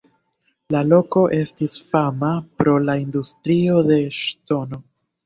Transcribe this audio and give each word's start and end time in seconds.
La 0.75 0.79
loko 0.85 1.25
estis 1.35 1.75
fama 1.91 2.29
pro 2.63 2.73
la 2.87 2.95
industrio 3.03 3.77
el 3.97 4.17
ŝtono. 4.23 4.81